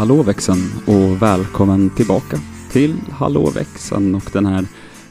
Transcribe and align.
Hallå 0.00 0.22
växeln 0.22 0.58
och 0.86 1.22
välkommen 1.22 1.90
tillbaka 1.90 2.36
till 2.72 2.94
Hallå 3.10 3.50
växeln 3.54 4.14
och 4.14 4.22
den 4.32 4.46
här 4.46 4.64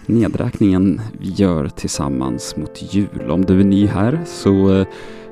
nedräkningen 0.05 1.01
vi 1.19 1.29
gör 1.29 1.67
tillsammans 1.67 2.55
mot 2.57 2.93
jul. 2.93 3.29
Om 3.31 3.45
du 3.45 3.59
är 3.59 3.63
ny 3.63 3.87
här 3.87 4.19
så 4.25 4.79
eh, 4.79 4.87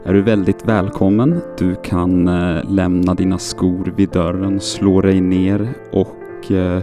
är 0.05 0.13
du 0.13 0.21
väldigt 0.21 0.65
välkommen. 0.65 1.41
Du 1.57 1.75
kan 1.75 2.27
eh, 2.27 2.71
lämna 2.71 3.13
dina 3.13 3.37
skor 3.37 3.93
vid 3.95 4.09
dörren, 4.09 4.59
slå 4.59 5.01
dig 5.01 5.21
ner 5.21 5.73
och 5.91 6.51
eh, 6.51 6.81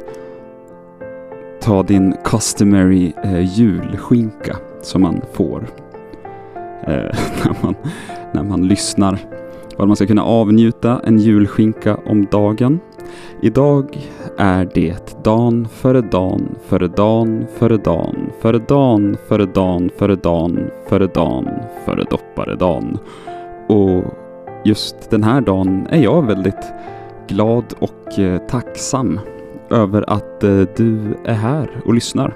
ta 1.61 1.83
din 1.83 2.15
customary 2.25 3.13
julskinka 3.55 4.57
som 4.83 5.03
man 5.03 5.21
får 5.33 5.67
när, 6.87 7.63
man, 7.63 7.75
när 8.33 8.43
man 8.43 8.69
lyssnar. 8.69 9.34
Vad 9.77 9.89
man 9.89 9.97
ska 9.97 10.07
kunna 10.07 10.25
avnjuta 10.25 11.01
en 11.05 11.19
julskinka 11.19 11.99
om 12.07 12.27
dagen. 12.31 12.81
Idag 13.43 13.99
är 14.39 14.71
det 14.75 15.25
dan 15.25 15.69
före 15.69 16.01
dan 16.01 16.55
före 16.67 16.89
dan 16.89 17.47
före 17.59 17.77
dan 17.77 18.29
före 18.41 18.59
dan 18.59 19.17
före 19.29 19.47
dan 19.47 19.91
före 19.99 20.17
dan 20.17 20.71
före 20.89 21.07
dan 21.07 21.49
före 21.85 22.05
dopparedan. 22.11 22.99
Och 23.69 24.05
just 24.65 25.11
den 25.11 25.23
här 25.23 25.41
dagen 25.41 25.87
är 25.91 26.03
jag 26.03 26.27
väldigt 26.27 26.73
glad 27.29 27.65
och 27.79 28.19
eh, 28.19 28.39
tacksam 28.39 29.21
över 29.71 30.11
att 30.11 30.45
eh, 30.45 30.63
du 30.77 31.17
är 31.25 31.35
här 31.35 31.71
och 31.85 31.95
lyssnar 31.95 32.35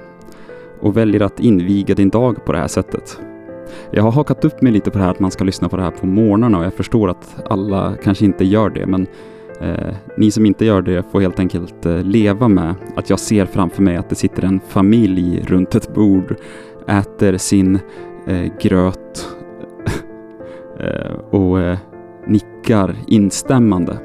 och 0.81 0.97
väljer 0.97 1.21
att 1.21 1.39
inviga 1.39 1.95
din 1.95 2.09
dag 2.09 2.45
på 2.45 2.51
det 2.51 2.59
här 2.59 2.67
sättet. 2.67 3.19
Jag 3.91 4.03
har 4.03 4.11
hakat 4.11 4.45
upp 4.45 4.61
mig 4.61 4.71
lite 4.71 4.91
på 4.91 4.97
det 4.97 5.03
här 5.03 5.11
att 5.11 5.19
man 5.19 5.31
ska 5.31 5.43
lyssna 5.43 5.69
på 5.69 5.77
det 5.77 5.83
här 5.83 5.91
på 5.91 6.05
morgnarna 6.05 6.57
och 6.57 6.65
jag 6.65 6.73
förstår 6.73 7.09
att 7.09 7.35
alla 7.49 7.93
kanske 8.03 8.25
inte 8.25 8.45
gör 8.45 8.69
det 8.69 8.85
men 8.85 9.07
eh, 9.61 9.95
ni 10.17 10.31
som 10.31 10.45
inte 10.45 10.65
gör 10.65 10.81
det 10.81 11.11
får 11.11 11.21
helt 11.21 11.39
enkelt 11.39 11.85
eh, 11.85 12.03
leva 12.03 12.47
med 12.47 12.75
att 12.95 13.09
jag 13.09 13.19
ser 13.19 13.45
framför 13.45 13.81
mig 13.81 13.97
att 13.97 14.09
det 14.09 14.15
sitter 14.15 14.43
en 14.43 14.59
familj 14.67 15.43
runt 15.47 15.75
ett 15.75 15.93
bord, 15.93 16.35
äter 16.87 17.37
sin 17.37 17.79
eh, 18.27 18.53
gröt 18.61 19.27
eh, 20.79 21.13
och 21.29 21.61
eh, 21.61 21.77
nickar 22.27 22.95
instämmande 23.07 23.97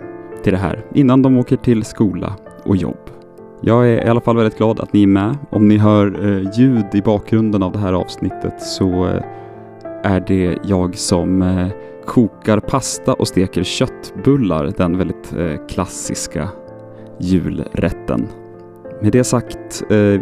till 0.43 0.53
det 0.53 0.59
här 0.59 0.85
innan 0.95 1.23
de 1.23 1.39
åker 1.39 1.57
till 1.57 1.85
skola 1.85 2.37
och 2.65 2.77
jobb. 2.77 3.11
Jag 3.61 3.89
är 3.89 4.07
i 4.07 4.09
alla 4.09 4.21
fall 4.21 4.37
väldigt 4.37 4.59
glad 4.59 4.81
att 4.81 4.93
ni 4.93 5.03
är 5.03 5.07
med. 5.07 5.37
Om 5.51 5.69
ni 5.69 5.79
hör 5.79 6.27
eh, 6.27 6.51
ljud 6.59 6.85
i 6.93 7.03
bakgrunden 7.03 7.63
av 7.63 7.73
det 7.73 7.79
här 7.79 7.93
avsnittet 7.93 8.63
så 8.63 9.07
eh, 9.09 9.23
är 10.05 10.21
det 10.21 10.59
jag 10.65 10.97
som 10.97 11.43
eh, 11.43 11.69
kokar 12.07 12.61
pasta 12.61 13.15
och 13.15 13.29
steker 13.29 13.63
köttbullar, 13.63 14.73
den 14.77 14.99
väldigt 14.99 15.33
eh, 15.37 15.67
klassiska 15.69 16.49
julrätten. 17.21 18.29
Med 19.03 19.13
det 19.13 19.25
sagt, 19.25 19.83
eh, 19.91 20.21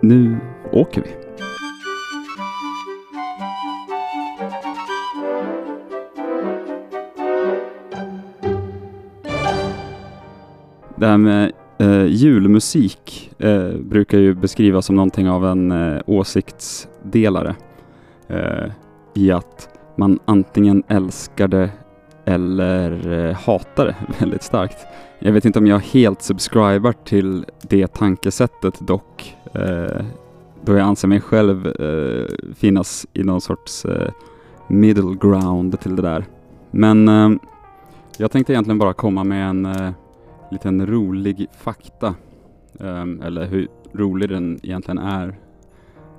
nu 0.00 0.36
åker 0.72 1.02
vi. 1.02 1.10
Det 10.96 11.06
här 11.06 11.18
med 11.18 11.52
eh, 11.78 12.04
julmusik 12.06 13.30
eh, 13.38 13.72
brukar 13.78 14.18
ju 14.18 14.34
beskrivas 14.34 14.86
som 14.86 14.96
någonting 14.96 15.28
av 15.30 15.46
en 15.46 15.72
eh, 15.72 16.00
åsiktsdelare 16.06 17.56
eh, 18.28 18.70
i 19.14 19.30
att 19.30 19.68
man 19.96 20.18
antingen 20.24 20.82
älskar 20.88 21.48
det 21.48 21.70
eller 22.24 23.12
eh, 23.12 23.34
hatar 23.34 23.86
det 23.86 23.96
väldigt 24.20 24.42
starkt. 24.42 24.86
Jag 25.18 25.32
vet 25.32 25.44
inte 25.44 25.58
om 25.58 25.66
jag 25.66 25.78
helt 25.78 26.22
subscribar 26.22 26.92
till 26.92 27.44
det 27.62 27.86
tankesättet 27.86 28.80
dock, 28.80 29.36
eh, 29.54 30.04
då 30.64 30.72
jag 30.72 30.80
anser 30.80 31.08
mig 31.08 31.20
själv 31.20 31.66
eh, 31.66 32.54
finnas 32.54 33.06
i 33.12 33.22
någon 33.22 33.40
sorts 33.40 33.84
eh, 33.84 34.10
middle 34.68 35.16
ground 35.20 35.80
till 35.80 35.96
det 35.96 36.02
där. 36.02 36.24
Men 36.70 37.08
eh, 37.08 37.30
jag 38.18 38.30
tänkte 38.30 38.52
egentligen 38.52 38.78
bara 38.78 38.92
komma 38.92 39.24
med 39.24 39.48
en 39.48 39.66
eh, 39.66 39.90
liten 40.50 40.86
rolig 40.86 41.46
fakta. 41.58 42.14
Eller 43.22 43.46
hur 43.46 43.68
rolig 43.92 44.28
den 44.28 44.60
egentligen 44.62 44.98
är 44.98 45.34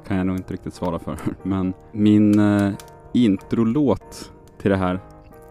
kan 0.07 0.17
jag 0.17 0.27
nog 0.27 0.37
inte 0.37 0.53
riktigt 0.53 0.73
svara 0.73 0.99
för. 0.99 1.17
Men 1.43 1.73
min 1.91 2.39
eh, 2.39 2.71
introlåt 3.13 4.31
till 4.61 4.71
det 4.71 4.77
här 4.77 4.99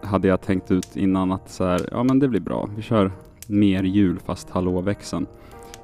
hade 0.03 0.27
jag 0.27 0.41
tänkt 0.41 0.71
ut 0.71 0.95
innan 0.95 1.31
att 1.31 1.49
så 1.49 1.65
här, 1.65 1.89
ja 1.91 2.03
men 2.03 2.19
det 2.19 2.27
blir 2.27 2.39
bra. 2.39 2.69
Vi 2.75 2.81
kör 2.81 3.11
mer 3.47 3.83
jul 3.83 4.19
fast 4.19 4.49
hallåväxeln. 4.49 5.25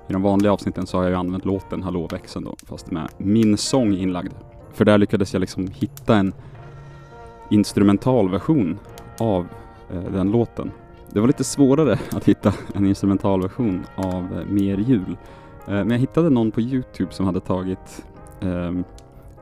I 0.07 0.13
de 0.13 0.21
vanliga 0.21 0.53
avsnitten 0.53 0.87
så 0.87 0.97
har 0.97 1.03
jag 1.03 1.09
ju 1.09 1.15
använt 1.17 1.45
låten 1.45 1.83
Hallåväxeln 1.83 2.45
då, 2.45 2.55
fast 2.65 2.91
med 2.91 3.09
min 3.17 3.57
sång 3.57 3.93
inlagd. 3.93 4.33
För 4.73 4.85
där 4.85 4.97
lyckades 4.97 5.33
jag 5.33 5.39
liksom 5.39 5.67
hitta 5.67 6.15
en 6.15 6.33
instrumental 7.49 8.29
version 8.29 8.79
av 9.17 9.47
eh, 9.93 10.11
den 10.13 10.31
låten. 10.31 10.71
Det 11.09 11.19
var 11.19 11.27
lite 11.27 11.43
svårare 11.43 11.99
att 12.11 12.25
hitta 12.25 12.53
en 12.73 12.85
instrumentalversion 12.85 13.83
av 13.95 14.27
eh, 14.39 14.45
Mer 14.45 14.77
jul. 14.77 15.17
Eh, 15.67 15.73
men 15.73 15.89
jag 15.89 15.97
hittade 15.97 16.29
någon 16.29 16.51
på 16.51 16.61
Youtube 16.61 17.13
som 17.13 17.25
hade 17.25 17.39
tagit 17.39 18.05
ehm, 18.41 18.83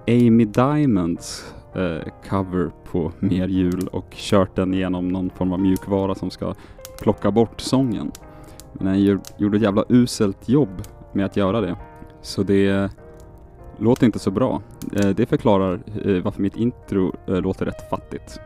Amy 0.07 0.45
Diamonds 0.45 1.53
eh, 1.75 2.11
cover 2.29 2.71
på 2.91 3.11
Mer 3.19 3.47
jul 3.47 3.87
och 3.91 4.05
kört 4.11 4.55
den 4.55 4.73
genom 4.73 5.07
någon 5.07 5.29
form 5.29 5.53
av 5.53 5.59
mjukvara 5.59 6.15
som 6.15 6.29
ska 6.29 6.53
plocka 7.01 7.31
bort 7.31 7.61
sången. 7.61 8.11
Men 8.73 8.85
den 8.85 9.21
gjorde 9.37 9.57
ett 9.57 9.63
jävla 9.63 9.85
uselt 9.89 10.49
jobb 10.49 10.81
med 11.13 11.25
att 11.25 11.37
göra 11.37 11.61
det. 11.61 11.75
Så 12.21 12.43
det 12.43 12.91
låter 13.77 14.05
inte 14.05 14.19
så 14.19 14.31
bra. 14.31 14.61
Eh, 14.95 15.09
det 15.09 15.25
förklarar 15.25 15.79
eh, 16.05 16.23
varför 16.23 16.41
mitt 16.41 16.57
intro 16.57 17.15
eh, 17.27 17.41
låter 17.41 17.65
rätt 17.65 17.89
fattigt. 17.89 18.39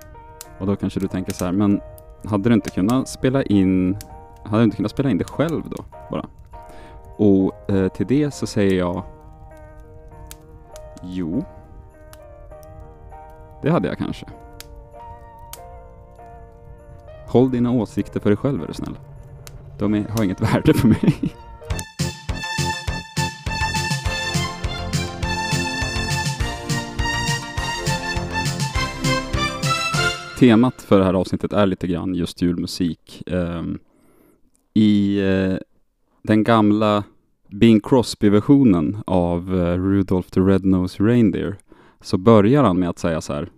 Och 0.60 0.68
då 0.68 0.76
kanske 0.76 1.00
du 1.00 1.08
tänker 1.08 1.34
så 1.34 1.46
här, 1.46 1.52
men 1.52 1.82
hade 2.24 2.50
du 2.50 2.54
inte 2.54 2.70
kunnat 2.70 3.10
spela 3.10 3.44
in 3.44 3.98
hade 4.44 4.58
du 4.58 4.64
inte 4.64 4.76
kunnat 4.76 4.92
spela 4.92 5.10
in 5.10 5.18
det 5.18 5.24
själv 5.24 5.64
då 5.70 5.86
bara? 6.12 6.26
Och 7.18 7.72
eh, 7.72 7.88
till 7.88 8.08
det 8.08 8.34
så 8.34 8.48
säger 8.48 8.78
jag 8.78 9.04
Jo. 11.06 11.46
Det 13.62 13.70
hade 13.70 13.88
jag 13.88 13.98
kanske. 13.98 14.26
Håll 17.28 17.52
dina 17.52 17.72
åsikter 17.72 18.20
för 18.20 18.30
dig 18.30 18.38
själv 18.38 18.64
är 18.64 18.68
du 18.68 18.74
snäll. 18.74 18.98
De 19.80 19.94
är, 19.94 20.06
har 20.10 20.24
inget 20.24 20.42
värde 20.42 20.74
för 20.74 20.88
mig. 20.88 21.36
Temat 30.40 30.82
för 30.82 31.00
det 31.00 31.06
här 31.06 31.14
avsnittet 31.14 31.54
är 31.54 31.66
lite 31.66 31.88
grann 31.88 32.16
just 32.16 32.42
julmusik. 32.42 33.24
Ehm, 33.28 33.80
I 34.74 35.20
eh, 35.20 35.58
den 36.22 36.44
gamla 36.44 37.04
Bing 37.60 37.80
Crosby-versionen 37.80 38.98
av 39.06 39.54
uh, 39.54 39.78
Rudolph 39.78 40.30
the 40.30 40.40
Red-Nosed 40.40 41.06
Reindeer 41.06 41.58
så 42.02 42.18
börjar 42.18 42.64
han 42.64 42.80
med 42.80 42.90
att 42.90 43.00
säga 43.00 43.22
så 43.22 43.34
här. 43.34 43.50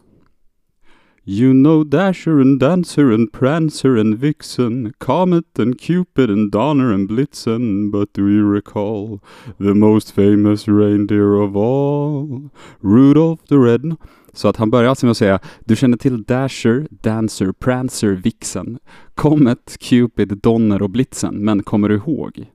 You 1.24 1.54
know 1.54 1.86
Dasher 1.86 2.42
and 2.42 2.60
Dancer 2.60 3.12
and 3.12 3.31
Prancer 3.31 3.98
and 3.98 4.16
Vixen, 4.16 4.94
Comet 4.98 5.60
and 5.60 5.80
Cupid 5.81 6.30
and 6.30 6.52
Donner 6.52 6.94
and 6.94 7.08
Blitzen, 7.10 7.92
but 7.92 8.14
do 8.14 8.30
you 8.30 8.54
recall 8.54 9.20
the 9.58 9.74
most 9.74 10.12
famous 10.12 10.68
reindeer 10.68 11.36
of 11.36 11.56
all? 11.56 12.50
Rudolph 12.81 13.44
the 13.50 13.56
Red... 13.56 13.96
Så 14.34 14.48
att 14.48 14.58
han 14.58 14.70
börjar 14.70 14.90
alltså 14.90 15.06
med 15.06 15.12
att 15.12 15.18
säga, 15.18 15.40
du 15.66 15.75
känner 15.75 15.98
till 15.98 16.24
Dasher, 16.24 16.88
Dancer, 16.90 17.52
Prancer, 17.52 18.12
Vixen, 18.12 18.80
Comet, 19.14 19.78
Cupid, 19.80 20.38
Donner 20.38 20.81
och 20.81 20.90
Blitzen, 20.90 21.36
men 21.36 21.64
kommer 21.64 21.90
du 21.90 21.96
ihåg 21.96 22.46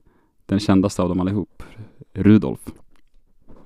den 0.51 0.59
kändaste 0.59 1.01
av 1.01 1.09
dem 1.09 1.19
allihop, 1.19 1.63
Rudolf? 2.13 2.59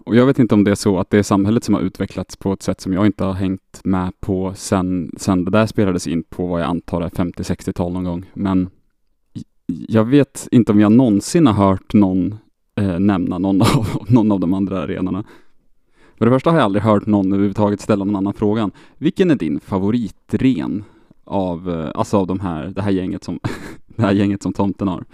Och 0.06 0.16
jag 0.16 0.26
vet 0.26 0.40
inte 0.40 0.56
om 0.56 0.64
det 0.64 0.72
är 0.72 0.76
så 0.76 1.00
att 1.00 1.10
det 1.10 1.18
är 1.18 1.24
samhället 1.24 1.64
som 1.64 1.74
har 1.74 1.82
utvecklats 1.82 2.36
på 2.36 2.54
ett 2.54 2.62
sätt 2.62 2.82
som 2.82 2.94
jag 2.94 3.06
inte 3.06 3.24
har 3.24 3.34
hängt 3.34 3.82
med 3.84 4.20
på 4.20 4.54
sen, 4.56 5.12
sen 5.18 5.46
det 5.46 5.52
där 5.52 5.66
spelades 5.66 6.08
in 6.08 6.24
på 6.24 6.48
vad 6.48 6.62
jag 6.62 6.68
antar 6.68 7.02
är 7.02 7.10
50-60-tal 7.10 7.94
någon 7.94 8.04
gång. 8.04 8.26
Men 8.34 8.70
jag 9.68 10.06
vet 10.06 10.48
inte 10.52 10.72
om 10.72 10.80
jag 10.80 10.92
någonsin 10.92 11.48
har 11.48 11.54
hört 11.54 11.94
någon 11.94 12.36
eh, 12.76 13.00
nämna 13.00 13.38
någon 13.38 13.62
av, 13.62 13.88
någon 14.10 14.32
av 14.32 14.40
de 14.40 14.54
andra 14.54 14.82
arenorna. 14.82 15.24
För 16.18 16.26
det 16.26 16.32
första 16.32 16.50
har 16.50 16.58
jag 16.58 16.66
aldrig 16.66 16.84
hört 16.84 17.06
någon 17.06 17.34
överhuvudtaget 17.34 17.82
ställa 17.82 18.06
någon 18.06 18.16
annan 18.16 18.34
frågan. 18.34 18.72
Vilken 18.98 19.32
är 19.32 19.36
din 19.36 19.60
favoritren 19.60 20.84
av, 21.24 21.70
eh, 21.70 21.92
alltså 21.96 22.18
av 22.18 22.28
de 22.28 22.40
här, 22.40 22.68
det 22.68 22.82
här 22.82 22.92
gänget 22.92 23.24
som, 23.24 23.40
det 23.86 24.02
här 24.02 24.12
gänget 24.12 24.44
som 24.44 24.54
tomten 24.54 24.88
har? 24.88 25.06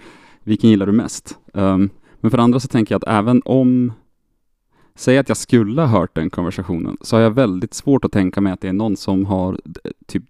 Vilken 0.44 0.70
gillar 0.70 0.86
du 0.86 0.92
mest? 0.92 1.38
Um, 1.52 1.90
men 2.20 2.30
för 2.30 2.38
det 2.38 2.44
andra 2.44 2.60
så 2.60 2.68
tänker 2.68 2.94
jag 2.94 2.98
att 2.98 3.18
även 3.18 3.42
om 3.44 3.92
Säg 4.94 5.18
att 5.18 5.28
jag 5.28 5.36
skulle 5.36 5.82
ha 5.82 5.88
hört 5.88 6.14
den 6.14 6.30
konversationen, 6.30 6.96
så 7.00 7.16
har 7.16 7.20
jag 7.20 7.30
väldigt 7.30 7.74
svårt 7.74 8.04
att 8.04 8.12
tänka 8.12 8.40
mig 8.40 8.52
att 8.52 8.60
det 8.60 8.68
är 8.68 8.72
någon 8.72 8.96
som 8.96 9.26
har 9.26 9.60
typ 10.06 10.24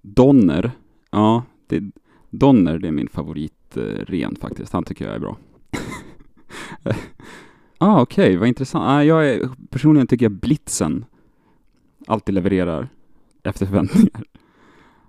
Donner. 0.00 0.70
Ja, 1.10 1.42
det, 1.66 1.82
Donner 2.30 2.78
det 2.78 2.88
är 2.88 2.92
min 2.92 3.08
favorit 3.08 3.76
eh, 3.76 3.82
ren 3.82 4.36
faktiskt. 4.36 4.72
Han 4.72 4.84
tycker 4.84 5.04
jag 5.04 5.14
är 5.14 5.18
bra. 5.18 5.36
ah, 7.78 8.00
okej, 8.00 8.24
okay, 8.24 8.36
vad 8.36 8.48
intressant. 8.48 8.84
Ah, 8.86 9.02
jag 9.02 9.28
är, 9.30 9.48
personligen 9.70 10.06
tycker 10.06 10.24
jag 10.24 10.32
Blitzen 10.32 11.04
alltid 12.06 12.34
levererar 12.34 12.88
efter 13.42 13.66
förväntningar. 13.66 14.24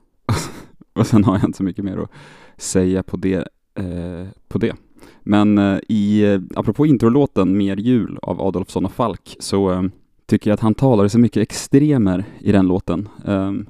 och 0.93 1.07
sen 1.07 1.23
har 1.23 1.33
jag 1.33 1.45
inte 1.45 1.57
så 1.57 1.63
mycket 1.63 1.85
mer 1.85 1.97
att 1.97 2.11
säga 2.57 3.03
på 3.03 3.17
det. 3.17 3.47
Eh, 3.75 4.27
på 4.47 4.57
det. 4.57 4.75
Men 5.21 5.57
eh, 5.57 5.79
i, 5.89 6.23
eh, 6.23 6.41
apropå 6.55 6.85
introlåten 6.85 7.57
Mer 7.57 7.77
jul 7.77 8.19
av 8.21 8.41
Adolfsson 8.41 8.85
och 8.85 8.91
Falk 8.91 9.35
så 9.39 9.71
eh, 9.71 9.83
tycker 10.25 10.49
jag 10.49 10.53
att 10.53 10.59
han 10.59 10.75
talar 10.75 11.07
så 11.07 11.19
mycket 11.19 11.41
extremer 11.41 12.25
i 12.39 12.51
den 12.51 12.67
låten. 12.67 13.09
Ehm, 13.25 13.65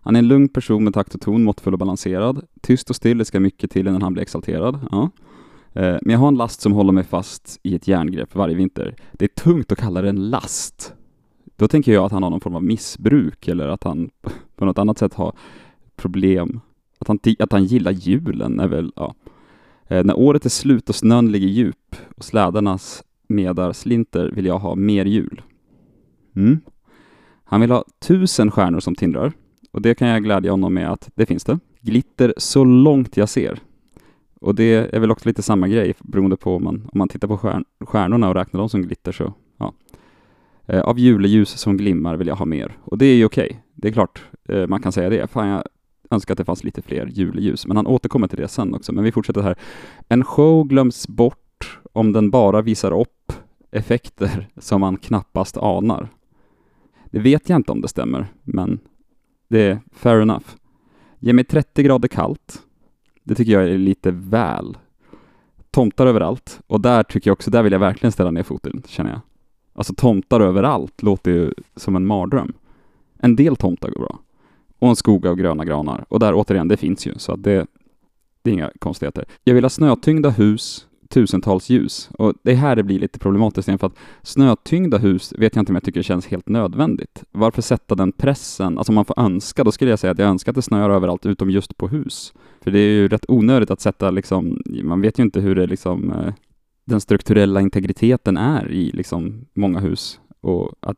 han 0.00 0.16
är 0.16 0.18
en 0.18 0.28
lugn 0.28 0.48
person 0.48 0.84
med 0.84 0.94
takt 0.94 1.14
och 1.14 1.20
ton, 1.20 1.44
måttfull 1.44 1.72
och 1.72 1.78
balanserad. 1.78 2.46
Tyst 2.60 2.90
och 2.90 2.96
still, 2.96 3.18
det 3.18 3.24
ska 3.24 3.40
mycket 3.40 3.70
till 3.70 3.88
innan 3.88 4.02
han 4.02 4.12
blir 4.12 4.22
exalterad. 4.22 4.78
Ja. 4.90 5.10
Eh, 5.72 5.96
men 6.02 6.12
jag 6.12 6.18
har 6.18 6.28
en 6.28 6.36
last 6.36 6.60
som 6.60 6.72
håller 6.72 6.92
mig 6.92 7.04
fast 7.04 7.60
i 7.62 7.74
ett 7.74 7.88
järngrepp 7.88 8.34
varje 8.34 8.54
vinter. 8.54 8.96
Det 9.12 9.24
är 9.24 9.42
tungt 9.42 9.72
att 9.72 9.78
kalla 9.78 10.02
det 10.02 10.08
en 10.08 10.30
last. 10.30 10.94
Då 11.56 11.68
tänker 11.68 11.92
jag 11.92 12.04
att 12.04 12.12
han 12.12 12.22
har 12.22 12.30
någon 12.30 12.40
form 12.40 12.54
av 12.54 12.64
missbruk 12.64 13.48
eller 13.48 13.68
att 13.68 13.84
han 13.84 14.10
på 14.56 14.64
något 14.64 14.78
annat 14.78 14.98
sätt 14.98 15.14
har 15.14 15.32
problem. 15.96 16.60
Att 16.98 17.08
han, 17.08 17.18
att 17.38 17.52
han 17.52 17.64
gillar 17.64 17.92
julen 17.92 18.60
är 18.60 18.68
väl, 18.68 18.92
ja. 18.96 19.14
Eh, 19.88 20.04
när 20.04 20.18
året 20.18 20.44
är 20.44 20.50
slut 20.50 20.88
och 20.88 20.94
snön 20.94 21.32
ligger 21.32 21.48
djup 21.48 21.96
och 22.16 22.24
slädarnas 22.24 23.04
medar 23.28 23.72
slinter 23.72 24.30
vill 24.30 24.46
jag 24.46 24.58
ha 24.58 24.74
mer 24.74 25.04
jul. 25.04 25.42
Mm. 26.36 26.60
Han 27.44 27.60
vill 27.60 27.70
ha 27.70 27.84
tusen 27.98 28.50
stjärnor 28.50 28.80
som 28.80 28.94
tindrar 28.94 29.32
och 29.72 29.82
det 29.82 29.94
kan 29.94 30.08
jag 30.08 30.24
glädja 30.24 30.50
honom 30.50 30.74
med 30.74 30.92
att 30.92 31.10
det 31.14 31.26
finns 31.26 31.44
det. 31.44 31.58
Glitter 31.80 32.34
så 32.36 32.64
långt 32.64 33.16
jag 33.16 33.28
ser. 33.28 33.58
Och 34.40 34.54
det 34.54 34.94
är 34.94 35.00
väl 35.00 35.10
också 35.10 35.28
lite 35.28 35.42
samma 35.42 35.68
grej 35.68 35.94
beroende 36.00 36.36
på 36.36 36.56
om 36.56 36.64
man, 36.64 36.88
om 36.92 36.98
man 36.98 37.08
tittar 37.08 37.28
på 37.28 37.38
stjärn, 37.38 37.64
stjärnorna 37.80 38.28
och 38.28 38.34
räknar 38.34 38.60
dem 38.60 38.68
som 38.68 38.82
glitter 38.82 39.12
så, 39.12 39.34
ja. 39.56 39.74
Eh, 40.66 40.80
av 40.80 40.98
juleljus 40.98 41.48
som 41.48 41.76
glimmar 41.76 42.16
vill 42.16 42.28
jag 42.28 42.36
ha 42.36 42.44
mer. 42.44 42.76
Och 42.82 42.98
det 42.98 43.06
är 43.06 43.14
ju 43.14 43.24
okej. 43.24 43.46
Okay. 43.46 43.60
Det 43.74 43.88
är 43.88 43.92
klart, 43.92 44.24
eh, 44.48 44.66
man 44.66 44.82
kan 44.82 44.92
säga 44.92 45.10
det. 45.10 45.30
Fan, 45.30 45.48
jag 45.48 45.62
önskar 46.10 46.34
att 46.34 46.38
det 46.38 46.44
fanns 46.44 46.64
lite 46.64 46.82
fler 46.82 47.06
juleljus. 47.06 47.66
Men 47.66 47.76
han 47.76 47.86
återkommer 47.86 48.28
till 48.28 48.38
det 48.38 48.48
sen 48.48 48.74
också. 48.74 48.92
Men 48.92 49.04
vi 49.04 49.12
fortsätter 49.12 49.42
här. 49.42 49.58
En 50.08 50.24
show 50.24 50.66
glöms 50.66 51.08
bort 51.08 51.78
om 51.92 52.12
den 52.12 52.30
bara 52.30 52.62
visar 52.62 53.00
upp 53.00 53.32
effekter 53.70 54.48
som 54.56 54.80
man 54.80 54.96
knappast 54.96 55.56
anar. 55.56 56.08
Det 57.10 57.18
vet 57.18 57.48
jag 57.48 57.56
inte 57.56 57.72
om 57.72 57.80
det 57.80 57.88
stämmer, 57.88 58.26
men 58.42 58.78
det 59.48 59.60
är 59.60 59.80
fair 59.92 60.20
enough. 60.20 60.46
Ge 61.18 61.32
mig 61.32 61.44
30 61.44 61.82
grader 61.82 62.08
kallt. 62.08 62.62
Det 63.24 63.34
tycker 63.34 63.52
jag 63.52 63.62
är 63.62 63.78
lite 63.78 64.10
väl. 64.10 64.78
Tomtar 65.70 66.06
överallt. 66.06 66.60
Och 66.66 66.80
där 66.80 67.02
tycker 67.02 67.30
jag 67.30 67.32
också, 67.32 67.50
där 67.50 67.62
vill 67.62 67.72
jag 67.72 67.78
verkligen 67.78 68.12
ställa 68.12 68.30
ner 68.30 68.42
foten, 68.42 68.82
känner 68.86 69.10
jag. 69.10 69.20
Alltså 69.74 69.94
tomtar 69.94 70.40
överallt 70.40 71.02
låter 71.02 71.30
ju 71.30 71.52
som 71.76 71.96
en 71.96 72.06
mardröm. 72.06 72.52
En 73.18 73.36
del 73.36 73.56
tomtar 73.56 73.90
går 73.90 74.00
bra. 74.00 74.18
Och 74.86 74.90
en 74.90 74.96
skog 74.96 75.26
av 75.26 75.36
gröna 75.36 75.64
granar. 75.64 76.04
Och 76.08 76.20
där 76.20 76.34
återigen, 76.34 76.68
det 76.68 76.76
finns 76.76 77.06
ju, 77.06 77.14
så 77.16 77.32
att 77.32 77.42
det, 77.42 77.66
det 78.42 78.50
är 78.50 78.54
inga 78.54 78.70
konstigheter. 78.78 79.24
Jag 79.44 79.54
vill 79.54 79.64
ha 79.64 79.70
snötyngda 79.70 80.30
hus 80.30 80.86
tusentals 81.08 81.70
ljus. 81.70 82.10
Och 82.18 82.34
det 82.42 82.52
är 82.52 82.56
här 82.56 82.76
det 82.76 82.82
blir 82.82 82.98
lite 82.98 83.18
problematiskt 83.18 83.68
igen, 83.68 83.78
för 83.78 83.86
att 83.86 83.98
snötyngda 84.22 84.98
hus 84.98 85.32
vet 85.38 85.56
jag 85.56 85.62
inte 85.62 85.72
om 85.72 85.76
jag 85.76 85.82
tycker 85.82 86.02
känns 86.02 86.26
helt 86.26 86.48
nödvändigt. 86.48 87.24
Varför 87.32 87.62
sätta 87.62 87.94
den 87.94 88.12
pressen? 88.12 88.78
Alltså 88.78 88.90
om 88.90 88.94
man 88.94 89.04
får 89.04 89.20
önska, 89.20 89.64
då 89.64 89.72
skulle 89.72 89.90
jag 89.90 89.98
säga 89.98 90.10
att 90.10 90.18
jag 90.18 90.28
önskar 90.28 90.52
att 90.52 90.56
det 90.56 90.62
snöar 90.62 90.90
överallt 90.90 91.26
utom 91.26 91.50
just 91.50 91.76
på 91.76 91.88
hus. 91.88 92.32
För 92.60 92.70
det 92.70 92.78
är 92.78 92.90
ju 92.90 93.08
rätt 93.08 93.24
onödigt 93.28 93.70
att 93.70 93.80
sätta 93.80 94.10
liksom, 94.10 94.62
man 94.82 95.00
vet 95.00 95.18
ju 95.18 95.22
inte 95.22 95.40
hur 95.40 95.54
det 95.54 95.66
liksom, 95.66 96.12
eh, 96.12 96.34
den 96.84 97.00
strukturella 97.00 97.60
integriteten 97.60 98.36
är 98.36 98.72
i 98.72 98.90
liksom 98.90 99.46
många 99.54 99.80
hus. 99.80 100.20
Och 100.40 100.74
att 100.80 100.96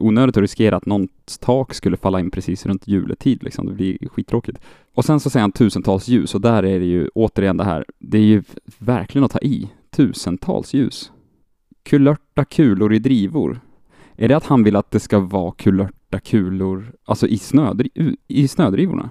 onödigt 0.00 0.36
att 0.36 0.40
riskera 0.40 0.76
att 0.76 0.86
någons 0.86 1.38
tak 1.40 1.74
skulle 1.74 1.96
falla 1.96 2.20
in 2.20 2.30
precis 2.30 2.66
runt 2.66 2.88
juletid. 2.88 3.42
Liksom. 3.42 3.66
Det 3.66 3.72
blir 3.72 4.08
skittråkigt. 4.08 4.58
Och 4.94 5.04
sen 5.04 5.20
så 5.20 5.30
säger 5.30 5.42
han 5.42 5.52
tusentals 5.52 6.08
ljus 6.08 6.34
och 6.34 6.40
där 6.40 6.62
är 6.62 6.78
det 6.78 6.86
ju 6.86 7.08
återigen 7.14 7.56
det 7.56 7.64
här, 7.64 7.84
det 7.98 8.18
är 8.18 8.22
ju 8.22 8.42
verkligen 8.78 9.24
att 9.24 9.30
ta 9.30 9.38
i. 9.38 9.70
Tusentals 9.90 10.74
ljus. 10.74 11.12
Kulörta 11.82 12.44
kulor 12.44 12.94
i 12.94 12.98
drivor. 12.98 13.60
Är 14.16 14.28
det 14.28 14.36
att 14.36 14.46
han 14.46 14.64
vill 14.64 14.76
att 14.76 14.90
det 14.90 15.00
ska 15.00 15.18
vara 15.18 15.52
kulörta 15.52 16.20
kulor, 16.20 16.92
alltså 17.04 17.26
i, 17.26 17.38
snödri 17.38 18.16
i 18.28 18.48
snödrivorna? 18.48 19.10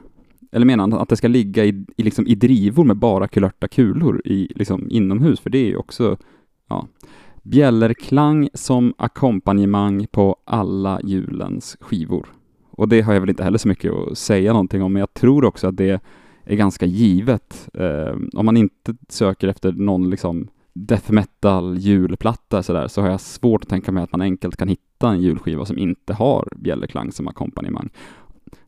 Eller 0.51 0.65
menar 0.65 0.83
han 0.83 0.93
att 0.93 1.09
det 1.09 1.15
ska 1.15 1.27
ligga 1.27 1.65
i, 1.65 1.85
i, 1.97 2.03
liksom, 2.03 2.27
i 2.27 2.35
drivor 2.35 2.83
med 2.83 2.97
bara 2.97 3.27
kulörta 3.27 3.67
kulor 3.67 4.21
i, 4.25 4.51
liksom, 4.55 4.87
inomhus? 4.89 5.39
För 5.39 5.49
det 5.49 5.57
är 5.57 5.67
ju 5.67 5.75
också, 5.75 6.17
ja. 6.69 6.87
Bjällerklang 7.45 8.49
som 8.53 8.93
ackompanjemang 8.97 10.07
på 10.11 10.35
alla 10.45 11.01
julens 11.03 11.77
skivor. 11.79 12.27
Och 12.71 12.89
det 12.89 13.01
har 13.01 13.13
jag 13.13 13.19
väl 13.19 13.29
inte 13.29 13.43
heller 13.43 13.57
så 13.57 13.67
mycket 13.67 13.93
att 13.93 14.17
säga 14.17 14.53
någonting 14.53 14.83
om, 14.83 14.93
men 14.93 14.99
jag 14.99 15.13
tror 15.13 15.45
också 15.45 15.67
att 15.67 15.77
det 15.77 16.01
är 16.43 16.55
ganska 16.55 16.85
givet. 16.85 17.69
Eh, 17.73 18.15
om 18.33 18.45
man 18.45 18.57
inte 18.57 18.95
söker 19.09 19.47
efter 19.47 19.71
någon 19.71 20.09
liksom 20.09 20.47
death 20.73 21.11
metal 21.11 21.77
julplatta 21.77 22.63
sådär, 22.63 22.87
så 22.87 23.01
har 23.01 23.09
jag 23.09 23.21
svårt 23.21 23.63
att 23.63 23.69
tänka 23.69 23.91
mig 23.91 24.03
att 24.03 24.11
man 24.11 24.21
enkelt 24.21 24.57
kan 24.57 24.67
hitta 24.67 25.09
en 25.09 25.21
julskiva 25.21 25.65
som 25.65 25.77
inte 25.77 26.13
har 26.13 26.47
bjällerklang 26.55 27.11
som 27.11 27.27
ackompanjemang. 27.27 27.89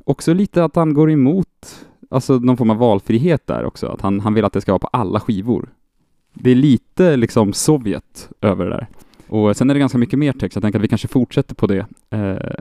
Också 0.04 0.34
lite 0.34 0.64
att 0.64 0.76
han 0.76 0.94
går 0.94 1.12
emot 1.12 1.88
alltså 2.10 2.40
någon 2.40 2.58
form 2.58 2.70
av 2.70 2.78
valfrihet 2.78 3.48
där 3.48 3.66
också, 3.66 3.88
att 3.88 4.02
han, 4.02 4.20
han 4.20 4.34
vill 4.34 4.46
att 4.46 4.54
det 4.54 4.62
ska 4.62 4.72
vara 4.72 4.80
på 4.80 4.88
alla 4.88 5.20
skivor 5.20 5.70
det 6.42 6.52
är 6.52 6.56
lite 6.56 7.16
liksom 7.16 7.54
Sovjet 7.54 8.30
över 8.42 8.66
det 8.66 8.72
där. 8.72 8.88
Och 9.28 9.58
sen 9.58 9.70
är 9.70 9.74
det 9.74 9.80
ganska 9.80 9.98
mycket 9.98 10.20
mer 10.20 10.34
text, 10.34 10.56
jag 10.56 10.64
tänker 10.64 10.80
att 10.80 10.84
vi 10.84 10.88
kanske 10.88 11.08
fortsätter 11.08 11.56
på 11.56 11.68
det 11.68 11.86
eh, 12.10 12.54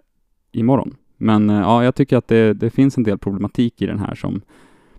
imorgon. 0.53 0.97
Men 1.17 1.51
eh, 1.51 1.57
ja, 1.57 1.85
jag 1.85 1.95
tycker 1.95 2.17
att 2.17 2.29
det, 2.29 2.55
det, 2.55 2.71
finns 2.71 2.97
en 2.97 3.05
del 3.05 3.19
problematik 3.19 3.83
i 3.83 3.87
den 3.87 3.99
här 3.99 4.15
som 4.15 4.41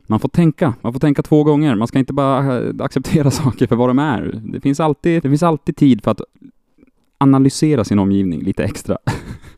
man 0.08 0.20
får 0.20 0.30
tänka, 0.30 0.74
man 0.82 0.94
får 0.94 1.00
tänka 1.00 1.22
två 1.24 1.44
gånger. 1.44 1.76
Man 1.76 1.88
ska 1.88 2.00
inte 2.00 2.14
bara 2.14 2.60
eh, 2.60 2.74
acceptera 2.80 3.32
saker 3.32 3.68
för 3.68 3.76
vad 3.76 3.90
de 3.90 4.00
är. 4.00 4.42
Det 4.44 4.62
finns 4.62 4.80
alltid, 4.80 5.24
det 5.24 5.30
finns 5.30 5.44
alltid 5.44 5.76
tid 5.76 6.04
för 6.04 6.12
att 6.12 6.22
analysera 7.18 7.84
sin 7.84 8.00
omgivning 8.00 8.42
lite 8.42 8.64
extra. 8.64 8.98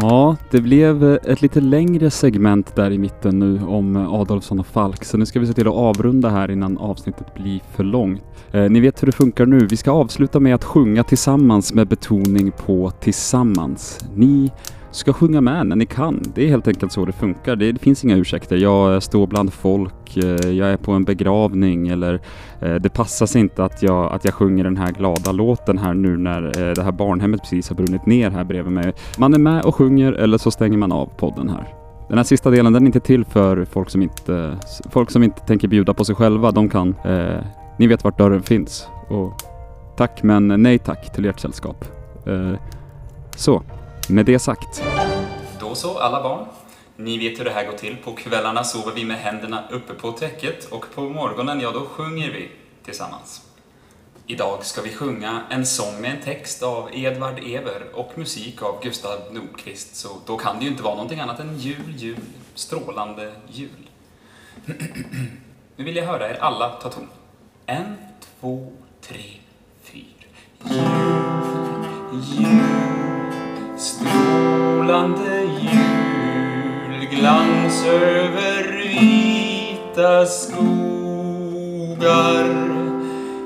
Ja, 0.00 0.36
det 0.50 0.60
blev 0.60 1.04
eh, 1.04 1.32
ett 1.32 1.42
lite 1.42 1.60
längre 1.60 2.10
segment 2.10 2.76
där 2.76 2.90
i 2.90 2.98
mitten 2.98 3.38
nu 3.38 3.60
om 3.66 3.96
eh, 3.96 4.14
Adolfsson 4.14 4.60
och 4.60 4.66
Falk, 4.66 5.04
så 5.04 5.16
nu 5.16 5.26
ska 5.26 5.40
vi 5.40 5.46
se 5.46 5.52
till 5.52 5.68
att 5.68 5.74
avrunda 5.74 6.28
här 6.28 6.50
innan 6.50 6.78
avsnittet 6.78 7.34
blir 7.34 7.60
för 7.76 7.84
långt. 7.84 8.22
Eh, 8.52 8.70
ni 8.70 8.80
vet 8.80 9.02
hur 9.02 9.06
det 9.06 9.12
funkar 9.12 9.46
nu. 9.46 9.66
Vi 9.66 9.76
ska 9.76 9.90
avsluta 9.90 10.40
med 10.40 10.54
att 10.54 10.64
sjunga 10.64 11.04
tillsammans 11.04 11.72
med 11.72 11.88
betoning 11.88 12.52
på 12.52 12.90
tillsammans. 12.90 14.04
Ni 14.14 14.52
ska 14.94 15.12
sjunga 15.12 15.40
med 15.40 15.66
när 15.66 15.76
ni 15.76 15.86
kan. 15.86 16.22
Det 16.34 16.44
är 16.44 16.48
helt 16.48 16.68
enkelt 16.68 16.92
så 16.92 17.04
det 17.04 17.12
funkar. 17.12 17.56
Det, 17.56 17.72
det 17.72 17.78
finns 17.78 18.04
inga 18.04 18.16
ursäkter. 18.16 18.56
Jag 18.56 19.02
står 19.02 19.26
bland 19.26 19.52
folk, 19.52 20.16
eh, 20.16 20.50
jag 20.50 20.68
är 20.68 20.76
på 20.76 20.92
en 20.92 21.04
begravning 21.04 21.88
eller 21.88 22.20
eh, 22.60 22.74
det 22.74 22.88
passar 22.88 23.26
sig 23.26 23.40
inte 23.40 23.64
att 23.64 23.82
jag, 23.82 24.12
att 24.12 24.24
jag 24.24 24.34
sjunger 24.34 24.64
den 24.64 24.76
här 24.76 24.92
glada 24.92 25.32
låten 25.32 25.78
här 25.78 25.94
nu 25.94 26.16
när 26.16 26.42
eh, 26.42 26.74
det 26.74 26.82
här 26.82 26.92
barnhemmet 26.92 27.40
precis 27.40 27.68
har 27.68 27.76
brunnit 27.76 28.06
ner 28.06 28.30
här 28.30 28.44
bredvid 28.44 28.72
mig. 28.72 28.92
Man 29.18 29.34
är 29.34 29.38
med 29.38 29.64
och 29.64 29.74
sjunger 29.74 30.12
eller 30.12 30.38
så 30.38 30.50
stänger 30.50 30.78
man 30.78 30.92
av 30.92 31.06
podden 31.16 31.48
här. 31.48 31.74
Den 32.08 32.18
här 32.18 32.24
sista 32.24 32.50
delen 32.50 32.72
den 32.72 32.82
är 32.82 32.86
inte 32.86 33.00
till 33.00 33.24
för 33.24 33.64
folk 33.64 33.90
som 33.90 34.02
inte, 34.02 34.58
folk 34.90 35.10
som 35.10 35.22
inte 35.22 35.40
tänker 35.40 35.68
bjuda 35.68 35.94
på 35.94 36.04
sig 36.04 36.14
själva. 36.14 36.50
De 36.50 36.68
kan, 36.68 36.94
eh, 37.04 37.44
ni 37.78 37.86
vet 37.86 38.04
vart 38.04 38.18
dörren 38.18 38.42
finns. 38.42 38.88
Och 39.08 39.32
tack 39.96 40.22
men 40.22 40.62
nej 40.62 40.78
tack 40.78 41.12
till 41.14 41.24
ert 41.24 41.40
sällskap. 41.40 41.84
Eh, 42.26 42.58
så. 43.36 43.62
Med 44.08 44.26
det 44.26 44.38
sagt. 44.38 44.82
Då 45.60 45.74
så, 45.74 45.98
alla 45.98 46.22
barn. 46.22 46.46
Ni 46.96 47.18
vet 47.18 47.40
hur 47.40 47.44
det 47.44 47.50
här 47.50 47.66
går 47.66 47.78
till. 47.78 47.96
På 47.96 48.12
kvällarna 48.12 48.64
sover 48.64 48.92
vi 48.94 49.04
med 49.04 49.16
händerna 49.16 49.64
uppe 49.70 49.94
på 49.94 50.12
täcket 50.12 50.64
och 50.64 50.86
på 50.94 51.00
morgonen, 51.00 51.60
ja, 51.60 51.70
då 51.70 51.80
sjunger 51.80 52.30
vi 52.30 52.50
tillsammans. 52.84 53.42
Idag 54.26 54.64
ska 54.64 54.82
vi 54.82 54.92
sjunga 54.92 55.42
en 55.50 55.66
sång 55.66 56.00
med 56.00 56.10
en 56.10 56.22
text 56.22 56.62
av 56.62 56.90
Edvard 56.92 57.38
Ever 57.38 57.82
och 57.94 58.18
musik 58.18 58.62
av 58.62 58.82
Gustav 58.82 59.18
Nordqvist, 59.32 59.96
så 59.96 60.08
då 60.26 60.36
kan 60.36 60.58
det 60.58 60.64
ju 60.64 60.70
inte 60.70 60.82
vara 60.82 60.94
någonting 60.94 61.20
annat 61.20 61.40
än 61.40 61.58
jul, 61.58 61.94
jul, 61.96 62.20
strålande 62.54 63.32
jul. 63.48 63.88
Nu 65.76 65.84
vill 65.84 65.96
jag 65.96 66.06
höra 66.06 66.30
er 66.30 66.38
alla 66.40 66.68
ta 66.70 66.90
ton. 66.90 67.08
En, 67.66 67.96
två, 68.40 68.72
tre, 69.00 69.24
fyra. 69.82 70.04
Jul, 70.70 72.22
jul 72.38 72.63
Strålande 75.04 75.44
julglans 77.00 77.84
över 77.86 78.62
vita 78.82 80.26
skogar 80.26 81.24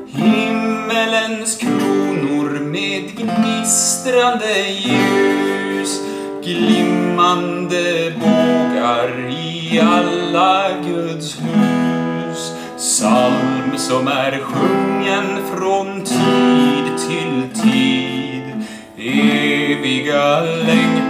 Himmelens 0.07 1.57
kronor 1.57 2.61
med 2.61 3.17
gnistrande 3.17 4.69
ljus, 4.69 6.01
glimmande 6.45 8.13
bågar 8.21 9.31
i 9.31 9.81
alla 9.81 10.69
Guds 10.87 11.37
hus. 11.41 12.53
Psalm 12.77 13.77
som 13.77 14.09
är 14.09 14.39
sjungen 14.43 15.39
från 15.55 16.05
tid 16.05 16.99
till 17.09 17.63
tid, 17.63 18.65
eviga 18.97 20.41
längtan 20.41 21.08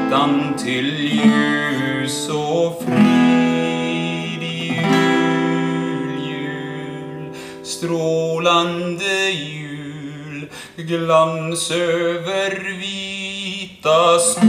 till 0.58 1.00
ljus 1.00 2.28
och 2.28 2.82
frid. 2.82 4.42
Jul, 4.42 6.12
jul, 6.28 7.32
strålande 7.62 9.30
jul, 9.30 10.48
glans 10.76 11.70
över 11.70 12.78
vita 12.80 14.18
skogar. 14.18 14.48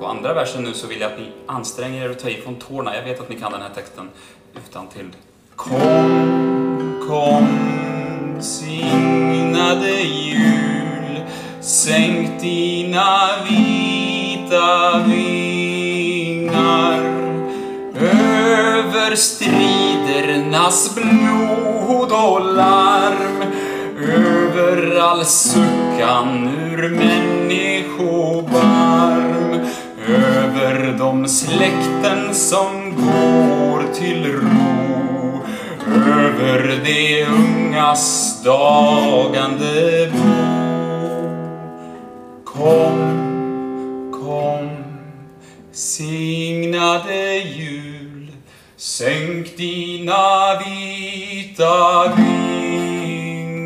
På 0.00 0.06
andra 0.06 0.34
versen 0.34 0.62
nu 0.64 0.72
så 0.72 0.86
vill 0.86 1.00
jag 1.00 1.12
att 1.12 1.18
ni 1.18 1.26
anstränger 1.46 2.04
er 2.04 2.10
och 2.10 2.18
tar 2.18 2.28
i 2.28 2.34
från 2.34 2.54
tårna. 2.54 2.96
Jag 2.96 3.04
vet 3.04 3.20
att 3.20 3.28
ni 3.28 3.36
kan 3.36 3.52
den 3.52 3.62
här 3.62 3.74
texten 3.74 4.08
utan 4.68 4.88
till. 4.88 5.10
Kom, 5.56 7.04
kom, 7.08 7.48
signade 8.40 9.90
jul, 9.90 10.57
sänk 11.68 12.40
dina 12.40 13.28
vita 13.48 14.98
vingar. 15.06 17.00
Över 18.00 19.16
stridernas 19.16 20.94
blod 20.94 22.12
och 22.12 22.54
larm, 22.54 23.42
över 24.02 25.00
all 25.00 25.24
suckan 25.24 26.48
ur 26.70 26.88
människobarm, 26.88 29.60
över 30.08 30.96
de 30.98 31.28
släkten 31.28 32.34
som 32.34 32.96
går 32.96 33.94
till 33.94 34.32
ro, 34.32 35.44
över 35.96 36.80
de 36.84 37.24
ungas 37.24 38.42
dagande 38.44 39.97
sänk 48.98 49.56
dina 49.56 50.58
vita 50.58 52.14
vingar. 52.16 53.58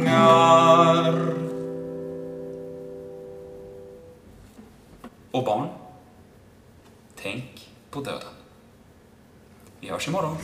Och 5.30 5.44
barn, 5.44 5.68
tänk 7.22 7.68
på 7.90 8.00
döden. 8.00 8.28
Vi 9.80 9.88
hörs 9.88 10.08
imorgon. 10.08 10.36